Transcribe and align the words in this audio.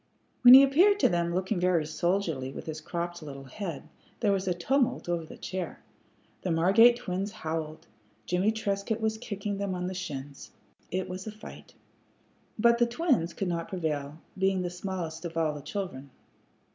When 0.41 0.55
he 0.55 0.63
appeared 0.63 0.99
to 1.01 1.09
them 1.09 1.31
looking 1.31 1.59
very 1.59 1.85
soldierly 1.85 2.51
with 2.51 2.65
his 2.65 2.81
cropped 2.81 3.21
little 3.21 3.43
head, 3.43 3.87
there 4.19 4.31
was 4.31 4.47
a 4.47 4.53
tumult 4.55 5.07
over 5.07 5.23
the 5.25 5.37
chair. 5.37 5.83
The 6.41 6.49
Margate 6.49 6.97
twins 6.97 7.31
howled; 7.31 7.85
Jimmie 8.25 8.51
Trescott 8.51 8.99
was 8.99 9.19
kicking 9.19 9.59
them 9.59 9.75
on 9.75 9.85
the 9.85 9.93
shins. 9.93 10.49
It 10.89 11.07
was 11.07 11.27
a 11.27 11.31
fight. 11.31 11.75
But 12.57 12.79
the 12.79 12.87
twins 12.87 13.31
could 13.35 13.47
not 13.47 13.69
prevail, 13.69 14.17
being 14.35 14.63
the 14.63 14.71
smallest 14.71 15.23
of 15.23 15.37
all 15.37 15.53
the 15.53 15.61
children. 15.61 16.09